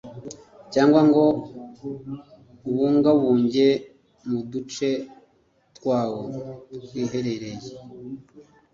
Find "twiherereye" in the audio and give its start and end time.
6.85-7.69